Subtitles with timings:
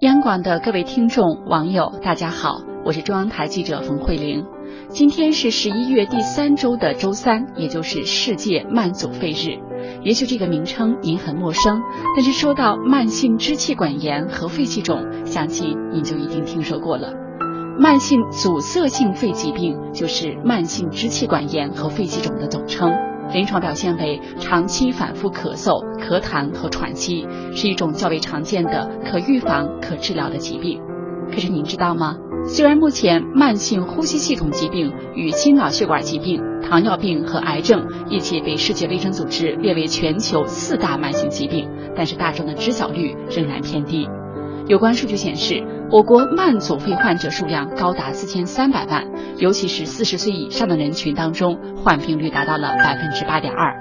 [0.00, 4.46] 央广的各位听众、网友，大家好，我是中央台记者冯慧玲。
[4.90, 9.58] 今天是十一月第三周的周三，也就是世界慢阻肺日。
[10.04, 11.82] 也许这个名称您很陌生，
[12.14, 17.12] 但是说到慢性支气管炎和肺气肿，相信您就一定听说过了。
[17.76, 22.92] 慢性阻塞性肺疾病就是慢性支气管炎和肺气肿的总称。
[23.32, 30.80] 临床表现为长期反复咳嗽、咳痰和喘息，是一种较为常见的可预防、可治疗的疾病。
[31.30, 32.16] 可是您知道吗？
[32.46, 44.08] 虽然目前慢性呼吸系统疾病与心脑血管疾病、糖尿病和癌症一起被世界卫生组织列为全球四大慢性疾病，但是大众的知晓率仍然偏低。
[44.68, 49.02] 有关数据显示，我国慢阻肺患者数量高达四千三百万，
[49.38, 53.74] 尤其是四十岁以上的人群当中，患病率达到了百分之八点二。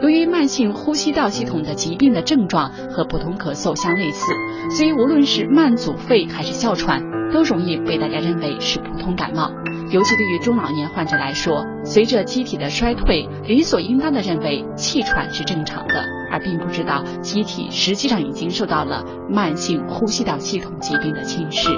[0.00, 4.30] 由于慢性呼吸道系统的疾病的症状和普通咳嗽相类似，
[4.70, 9.50] 所以无论是慢阻肺还是哮喘，都容易被大家认为是普通感冒。
[9.90, 21.70] 尤其对于中老年患者来说，随着机体的衰退，理所应当的认为气喘是正常的，而并不知道机体实际上已经受到了慢性呼吸道系统疾病的侵蚀。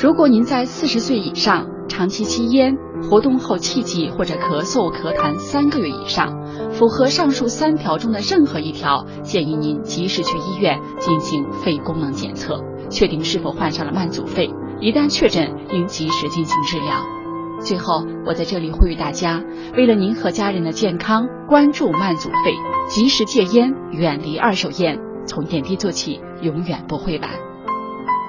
[0.00, 6.32] 如果您在四十岁以上，长期吸烟，活动后气急或者咳嗽、咳痰三个月以上，
[6.70, 14.48] 符合上述三条中的任何一条，建议您及时去医院进行肺功能检测，确定是否患上了慢阻肺。
[14.80, 17.17] 一旦确诊，应及时进行治疗。
[17.60, 19.42] 最后，我在这里呼吁大家，
[19.76, 22.54] 为了您和家人的健康，关注慢阻肺，
[22.88, 27.30] 及时戒烟，远离二手烟，从点滴做起，永远不会晚。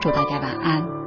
[0.02, 0.99] 祝大家晚安。